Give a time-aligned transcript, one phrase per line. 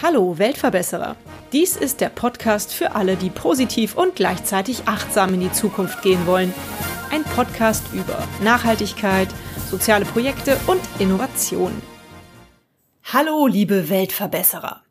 [0.00, 1.16] Hallo Weltverbesserer.
[1.52, 6.28] Dies ist der Podcast für alle, die positiv und gleichzeitig achtsam in die Zukunft gehen
[6.28, 6.54] wollen.
[7.10, 9.28] Ein Podcast über Nachhaltigkeit,
[9.68, 11.72] soziale Projekte und Innovation.
[13.12, 14.82] Hallo liebe Weltverbesserer.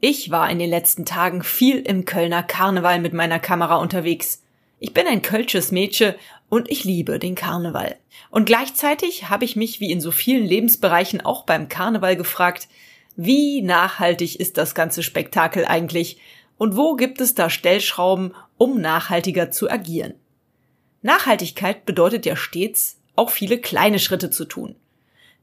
[0.00, 4.40] Ich war in den letzten Tagen viel im Kölner Karneval mit meiner Kamera unterwegs.
[4.82, 6.14] Ich bin ein kölsches Mädchen
[6.48, 7.96] und ich liebe den Karneval.
[8.30, 12.66] Und gleichzeitig habe ich mich wie in so vielen Lebensbereichen auch beim Karneval gefragt,
[13.14, 16.18] wie nachhaltig ist das ganze Spektakel eigentlich
[16.56, 20.14] und wo gibt es da Stellschrauben, um nachhaltiger zu agieren?
[21.02, 24.76] Nachhaltigkeit bedeutet ja stets, auch viele kleine Schritte zu tun.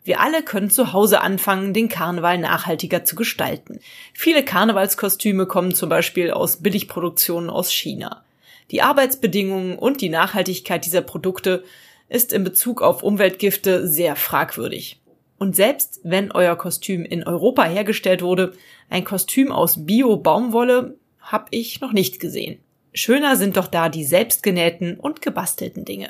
[0.04, 3.82] Wir alle können zu Hause anfangen, den Karneval nachhaltiger zu gestalten.
[4.16, 8.24] Viele Karnevalskostüme kommen zum Beispiel aus Billigproduktionen aus China.
[8.72, 11.64] Die Arbeitsbedingungen und die Nachhaltigkeit dieser Produkte
[12.10, 15.02] ist in Bezug auf Umweltgifte sehr fragwürdig.
[15.38, 18.54] Und selbst wenn euer Kostüm in Europa hergestellt wurde,
[18.90, 22.60] ein Kostüm aus Bio-Baumwolle habe ich noch nicht gesehen.
[22.94, 26.10] Schöner sind doch da die selbstgenähten und gebastelten Dinge.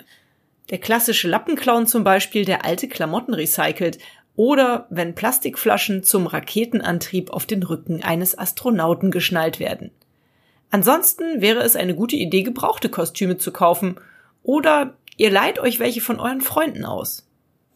[0.69, 3.99] Der klassische Lappenclown zum Beispiel, der alte Klamotten recycelt,
[4.35, 9.91] oder wenn Plastikflaschen zum Raketenantrieb auf den Rücken eines Astronauten geschnallt werden.
[10.69, 13.95] Ansonsten wäre es eine gute Idee, gebrauchte Kostüme zu kaufen,
[14.43, 17.27] oder ihr leiht euch welche von euren Freunden aus.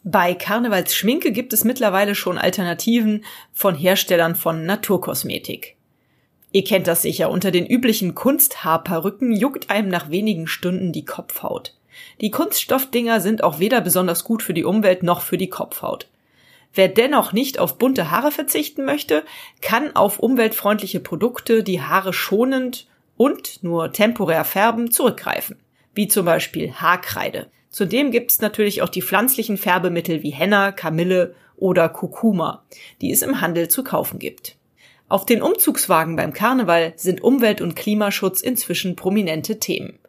[0.04, 5.76] Bei Karnevalsschminke gibt es mittlerweile schon Alternativen von Herstellern von Naturkosmetik.
[6.52, 11.76] Ihr kennt das sicher, unter den üblichen Kunsthaarperücken juckt einem nach wenigen Stunden die Kopfhaut.
[12.20, 16.08] Die Kunststoffdinger sind auch weder besonders gut für die Umwelt noch für die Kopfhaut.
[16.74, 19.24] Wer dennoch nicht auf bunte Haare verzichten möchte,
[19.62, 25.58] kann auf umweltfreundliche Produkte, die Haare schonend und nur temporär färben, zurückgreifen.
[25.94, 27.48] Wie zum Beispiel Haarkreide.
[27.70, 32.64] Zudem gibt es natürlich auch die pflanzlichen Färbemittel wie Henna, Kamille oder Kurkuma,
[33.02, 34.58] die es im Handel zu kaufen gibt.
[35.08, 40.00] Auf den Umzugswagen beim Karneval sind Umwelt- und Klimaschutz inzwischen prominente Themen.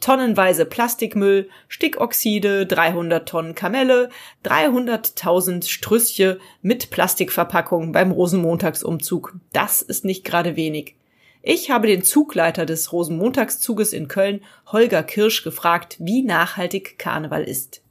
[0.00, 4.08] Tonnenweise Plastikmüll, Stickoxide, 300 Tonnen Kamelle,
[4.44, 9.34] 300.000 Strüsschen mit Plastikverpackungen beim Rosenmontagsumzug.
[9.52, 10.96] Das ist nicht gerade wenig.
[11.42, 17.82] Ich habe den Zugleiter des Rosenmontagszuges in Köln, Holger Kirsch, gefragt, wie nachhaltig Karneval ist.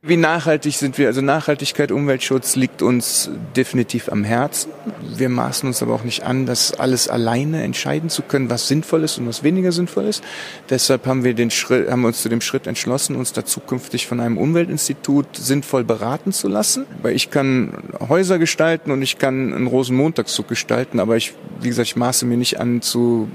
[0.00, 1.08] Wie nachhaltig sind wir?
[1.08, 4.70] Also Nachhaltigkeit, Umweltschutz liegt uns definitiv am Herzen.
[5.02, 9.02] Wir maßen uns aber auch nicht an, das alles alleine entscheiden zu können, was sinnvoll
[9.02, 10.22] ist und was weniger sinnvoll ist.
[10.70, 14.20] Deshalb haben wir den Schritt, haben uns zu dem Schritt entschlossen, uns da zukünftig von
[14.20, 16.86] einem Umweltinstitut sinnvoll beraten zu lassen.
[17.02, 17.72] Weil ich kann
[18.08, 22.36] Häuser gestalten und ich kann einen Rosenmontagszug gestalten, aber ich, wie gesagt, ich maße mir
[22.36, 23.28] nicht an zu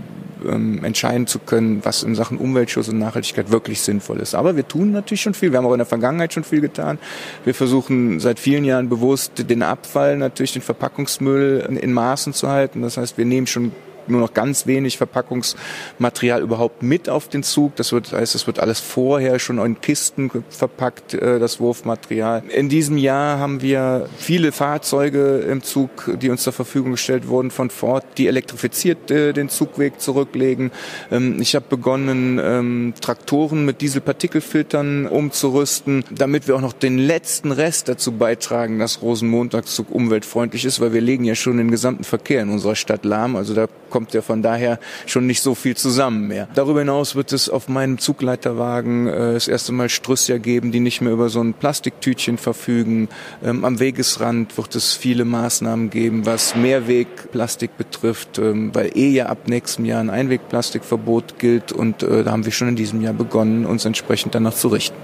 [0.49, 4.35] ähm, entscheiden zu können, was in Sachen Umweltschutz und Nachhaltigkeit wirklich sinnvoll ist.
[4.35, 5.51] Aber wir tun natürlich schon viel.
[5.51, 6.99] Wir haben auch in der Vergangenheit schon viel getan.
[7.45, 12.49] Wir versuchen seit vielen Jahren bewusst den Abfall, natürlich den Verpackungsmüll in, in Maßen zu
[12.49, 12.81] halten.
[12.81, 13.71] Das heißt, wir nehmen schon
[14.09, 17.75] nur noch ganz wenig Verpackungsmaterial überhaupt mit auf den Zug.
[17.75, 22.43] Das wird, heißt, es wird alles vorher schon in Kisten verpackt, äh, das Wurfmaterial.
[22.49, 27.51] In diesem Jahr haben wir viele Fahrzeuge im Zug, die uns zur Verfügung gestellt wurden
[27.51, 30.71] von Ford, die elektrifiziert äh, den Zugweg zurücklegen.
[31.11, 37.51] Ähm, ich habe begonnen, ähm, Traktoren mit Dieselpartikelfiltern umzurüsten, damit wir auch noch den letzten
[37.51, 42.41] Rest dazu beitragen, dass Rosenmontagszug umweltfreundlich ist, weil wir legen ja schon den gesamten Verkehr
[42.41, 43.35] in unserer Stadt lahm.
[43.35, 46.47] Also da kommt ja von daher schon nicht so viel zusammen mehr.
[46.55, 50.99] Darüber hinaus wird es auf meinem Zugleiterwagen äh, das erste Mal Strüsser geben, die nicht
[51.01, 53.07] mehr über so ein Plastiktütchen verfügen.
[53.43, 59.27] Ähm, am Wegesrand wird es viele Maßnahmen geben, was Mehrwegplastik betrifft, ähm, weil eh ja
[59.27, 63.13] ab nächstem Jahr ein Einwegplastikverbot gilt und äh, da haben wir schon in diesem Jahr
[63.13, 64.97] begonnen, uns entsprechend danach zu richten.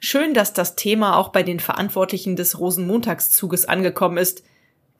[0.00, 4.42] Schön, dass das Thema auch bei den Verantwortlichen des Rosenmontagszuges angekommen ist.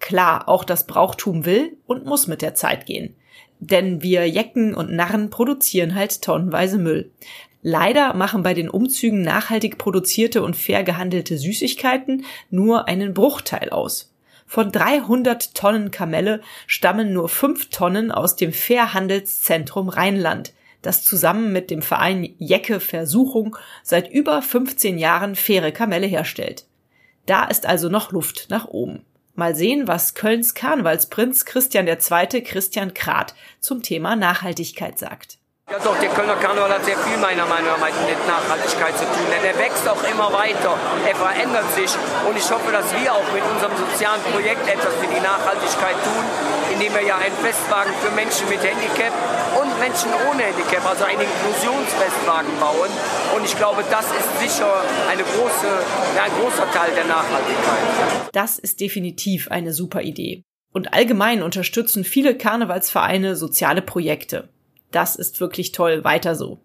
[0.05, 3.17] Klar, auch das Brauchtum will und muss mit der Zeit gehen.
[3.59, 7.11] Denn wir Jecken und Narren produzieren halt tonnenweise Müll.
[7.63, 14.15] Leider machen bei den Umzügen nachhaltig produzierte und fair gehandelte Süßigkeiten nur einen Bruchteil aus.
[14.45, 20.53] Von 300 Tonnen Kamelle stammen nur 5 Tonnen aus dem Fairhandelszentrum Rheinland,
[20.83, 26.67] das zusammen mit dem Verein Jecke Versuchung seit über 15 Jahren faire Kamelle herstellt.
[27.25, 29.07] Da ist also noch Luft nach oben.
[29.37, 32.43] Mal sehen, was Kölns Karnevalsprinz Christian II.
[32.43, 35.39] Christian Krath zum Thema Nachhaltigkeit sagt.
[35.71, 39.27] Ja doch, der Kölner Karneval hat sehr viel meiner Meinung nach mit Nachhaltigkeit zu tun,
[39.33, 40.79] denn er wächst auch immer weiter,
[41.09, 41.91] er verändert sich
[42.29, 46.54] und ich hoffe, dass wir auch mit unserem sozialen Projekt etwas für die Nachhaltigkeit tun
[46.73, 49.13] indem wir ja einen Festwagen für Menschen mit Handicap
[49.61, 52.91] und Menschen ohne Handicap, also einen Inklusionsfestwagen bauen.
[53.37, 54.71] Und ich glaube, das ist sicher
[55.11, 55.71] eine große,
[56.23, 58.31] ein großer Teil der Nachhaltigkeit.
[58.33, 60.43] Das ist definitiv eine super Idee.
[60.73, 64.49] Und allgemein unterstützen viele Karnevalsvereine soziale Projekte.
[64.91, 66.59] Das ist wirklich toll, weiter so.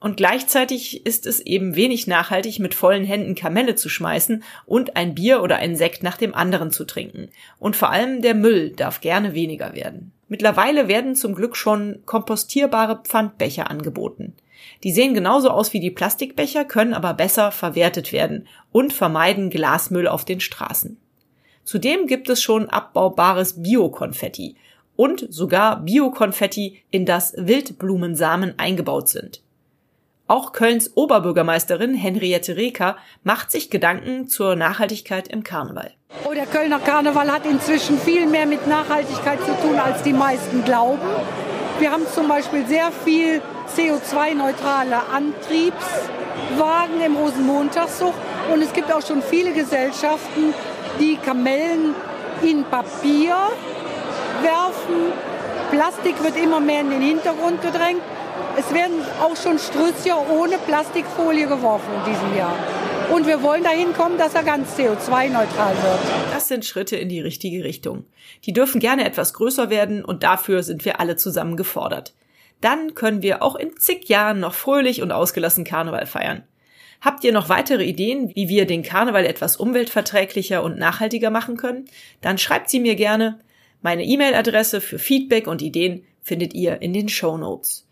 [0.00, 5.14] Und gleichzeitig ist es eben wenig nachhaltig, mit vollen Händen Kamelle zu schmeißen und ein
[5.14, 7.30] Bier oder einen Sekt nach dem anderen zu trinken.
[7.58, 10.12] Und vor allem der Müll darf gerne weniger werden.
[10.28, 14.34] Mittlerweile werden zum Glück schon kompostierbare Pfandbecher angeboten.
[14.82, 20.08] Die sehen genauso aus wie die Plastikbecher, können aber besser verwertet werden und vermeiden Glasmüll
[20.08, 20.98] auf den Straßen.
[21.64, 24.56] Zudem gibt es schon abbaubares Biokonfetti
[24.96, 29.42] und sogar Biokonfetti, in das Wildblumensamen eingebaut sind.
[30.26, 35.92] Auch Kölns Oberbürgermeisterin Henriette Reker macht sich Gedanken zur Nachhaltigkeit im Karneval.
[36.24, 40.64] Oh, der Kölner Karneval hat inzwischen viel mehr mit Nachhaltigkeit zu tun, als die meisten
[40.64, 41.02] glauben.
[41.78, 43.42] Wir haben zum Beispiel sehr viel
[43.76, 48.14] CO2-neutrale Antriebswagen im Rosenmontagszug
[48.50, 50.54] und es gibt auch schon viele Gesellschaften,
[50.98, 51.94] die Kamellen
[52.40, 53.36] in Papier
[54.40, 55.12] werfen.
[55.70, 58.00] Plastik wird immer mehr in den Hintergrund gedrängt.
[58.58, 62.56] Es werden auch schon Strüsschen ohne Plastikfolie geworfen in diesem Jahr.
[63.12, 66.00] Und wir wollen dahin kommen, dass er ganz CO2-neutral wird.
[66.32, 68.04] Das sind Schritte in die richtige Richtung.
[68.44, 72.14] Die dürfen gerne etwas größer werden und dafür sind wir alle zusammen gefordert.
[72.60, 76.44] Dann können wir auch in zig Jahren noch fröhlich und ausgelassen Karneval feiern.
[77.00, 81.84] Habt ihr noch weitere Ideen, wie wir den Karneval etwas umweltverträglicher und nachhaltiger machen können?
[82.22, 83.40] Dann schreibt sie mir gerne.
[83.82, 87.83] Meine E-Mail-Adresse für Feedback und Ideen findet ihr in den Show Notes.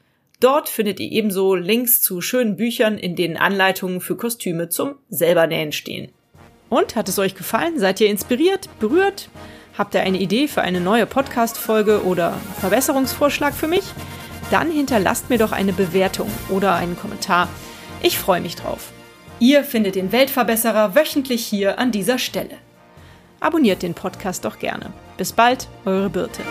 [0.43, 5.71] Dort findet ihr ebenso Links zu schönen Büchern, in denen Anleitungen für Kostüme zum Selbernähen
[5.71, 6.11] stehen.
[6.69, 7.79] Und hat es euch gefallen?
[7.79, 9.29] Seid ihr inspiriert, berührt?
[9.79, 13.85] Habt ihr eine Idee für eine neue Podcast-Folge oder Verbesserungsvorschlag für mich?
[14.51, 17.49] Dann hinterlasst mir doch eine Bewertung oder einen Kommentar.
[18.03, 18.91] Ich freue mich drauf.
[19.39, 22.59] Ihr findet den Weltverbesserer wöchentlich hier an dieser Stelle.
[23.39, 24.93] Abonniert den Podcast doch gerne.
[25.17, 26.43] Bis bald, eure Birte.